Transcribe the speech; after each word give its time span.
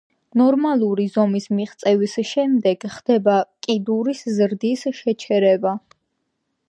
ნორმალური 0.39 1.03
ზომის 1.17 1.45
მიღწევის 1.57 2.15
შემდეგ 2.29 2.87
ხდება 2.95 3.37
კიდურის 3.67 4.25
ზრდის 4.39 4.87
შეჩერება. 5.03 5.77